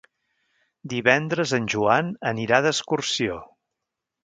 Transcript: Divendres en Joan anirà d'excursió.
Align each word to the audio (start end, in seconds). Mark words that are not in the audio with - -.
Divendres 0.93 1.53
en 1.59 1.67
Joan 1.75 2.11
anirà 2.33 2.63
d'excursió. 2.69 3.39